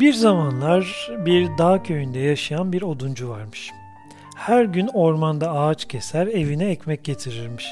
[0.00, 3.70] Bir zamanlar bir dağ köyünde yaşayan bir oduncu varmış.
[4.36, 7.66] Her gün ormanda ağaç keser, evine ekmek getirirmiş.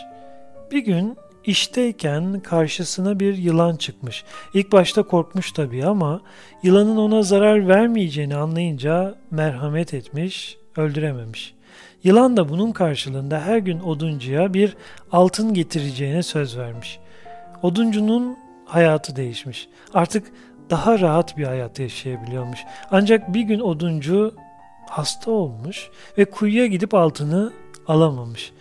[0.71, 4.25] Bir gün işteyken karşısına bir yılan çıkmış.
[4.55, 6.21] İlk başta korkmuş tabii ama
[6.63, 11.55] yılanın ona zarar vermeyeceğini anlayınca merhamet etmiş, öldürememiş.
[12.05, 14.77] Yılan da bunun karşılığında her gün oduncuya bir
[15.13, 16.99] altın getireceğine söz vermiş.
[17.63, 18.37] Oduncunun
[18.69, 19.69] hayatı değişmiş.
[19.95, 20.33] Artık
[20.71, 22.59] daha rahat bir hayat yaşayabiliyormuş.
[22.91, 24.35] Ancak bir gün oduncu
[24.89, 27.53] hasta olmuş ve kuyuya gidip altını
[27.89, 28.53] alamamış.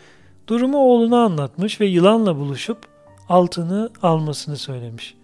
[0.47, 2.85] Durumu oğluna anlatmış ve yılanla buluşup
[3.29, 5.15] altını almasını söylemiş.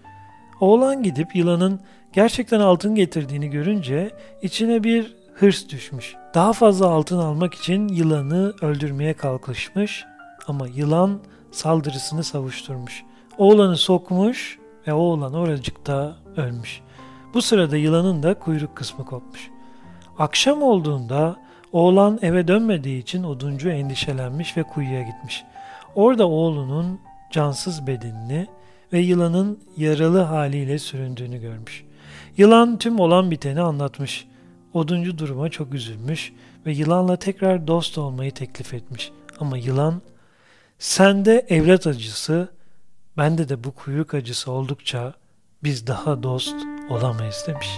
[0.60, 1.80] Oğlan gidip yılanın
[2.14, 4.12] gerçekten altın getirdiğini görünce
[4.42, 6.16] içine bir hırs düşmüş.
[6.34, 10.06] Daha fazla altın almak için yılanı öldürmeye kalkışmış
[10.48, 11.20] ama yılan
[11.52, 13.04] saldırısını savuşturmuş.
[13.38, 16.82] Oğlanı sokmuş ve oğlan oracıkta ölmüş.
[17.34, 19.50] Bu sırada yılanın da kuyruk kısmı kopmuş.
[20.18, 21.40] Akşam olduğunda
[21.72, 25.44] oğlan eve dönmediği için oduncu endişelenmiş ve kuyuya gitmiş.
[25.96, 27.00] Orada oğlunun
[27.32, 28.48] cansız bedenini
[28.94, 31.84] ve yılanın yaralı haliyle süründüğünü görmüş.
[32.38, 34.28] Yılan tüm olan biteni anlatmış.
[34.74, 36.34] Oduncu duruma çok üzülmüş
[36.66, 39.12] ve yılanla tekrar dost olmayı teklif etmiş.
[39.40, 40.02] Ama yılan,
[40.80, 42.50] sende evlat acısı,
[43.18, 45.14] bende de bu kuyruk acısı oldukça
[45.64, 46.56] biz daha dost
[46.90, 47.70] olamayız demiş.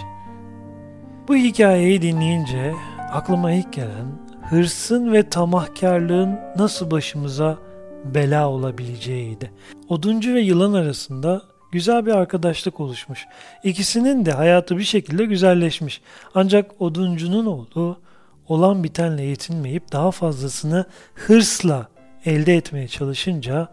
[1.28, 2.74] Bu hikayeyi dinleyince
[3.12, 4.06] aklıma ilk gelen
[4.50, 7.58] hırsın ve tamahkarlığın nasıl başımıza
[8.04, 9.50] bela olabileceğiydi.
[9.88, 11.42] Oduncu ve yılan arasında
[11.72, 13.26] güzel bir arkadaşlık oluşmuş.
[13.64, 16.00] İkisinin de hayatı bir şekilde güzelleşmiş.
[16.34, 18.00] Ancak oduncunun oğlu
[18.48, 21.88] olan bitenle yetinmeyip daha fazlasını hırsla
[22.24, 23.68] elde etmeye çalışınca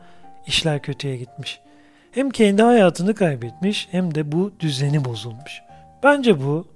[0.48, 1.60] işler kötüye gitmiş.
[2.12, 5.62] Hem kendi hayatını kaybetmiş hem de bu düzeni bozulmuş.
[6.04, 6.68] Bence bu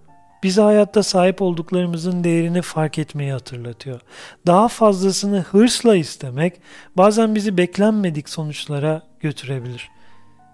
[0.43, 4.01] bize hayatta sahip olduklarımızın değerini fark etmeyi hatırlatıyor.
[4.47, 6.53] Daha fazlasını hırsla istemek
[6.97, 9.89] bazen bizi beklenmedik sonuçlara götürebilir.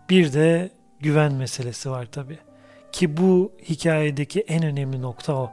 [0.09, 2.37] Bir de güven meselesi var tabi.
[2.91, 5.51] Ki bu hikayedeki en önemli nokta o.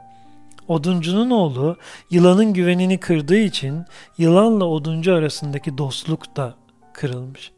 [0.67, 1.77] Oduncunun oğlu
[2.09, 3.85] yılanın güvenini kırdığı için
[4.17, 6.55] yılanla oduncu arasındaki dostluk da
[6.93, 7.51] kırılmış.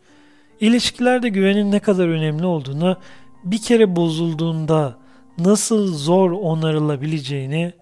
[0.60, 2.98] İlişkilerde güvenin ne kadar önemli olduğunu
[3.44, 4.98] bir kere bozulduğunda
[5.38, 7.74] nasıl zor onarılabileceğini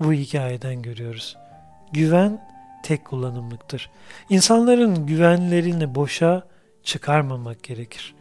[0.00, 1.36] bu hikayeden görüyoruz.
[1.92, 2.40] Güven
[2.82, 3.90] tek kullanımlıktır.
[4.30, 6.42] İnsanların güvenlerini boşa
[6.82, 8.14] çıkarmamak gerekir.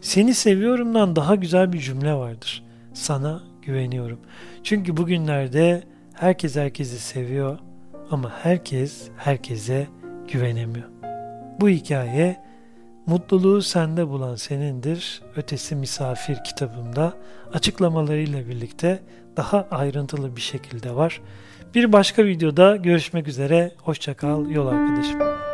[0.00, 2.64] Seni seviyorumdan daha güzel bir cümle vardır.
[2.94, 4.20] Sana güveniyorum.
[4.62, 5.82] Çünkü bugünlerde
[6.14, 7.58] herkes herkesi seviyor
[8.10, 9.86] ama herkes herkese
[10.32, 11.05] güvenemiyor.
[11.60, 12.46] Bu hikaye
[13.06, 17.12] Mutluluğu sende bulan senindir, ötesi misafir kitabımda
[17.52, 19.02] açıklamalarıyla birlikte
[19.36, 21.20] daha ayrıntılı bir şekilde var.
[21.74, 25.45] Bir başka videoda görüşmek üzere, hoşçakal yol arkadaşım.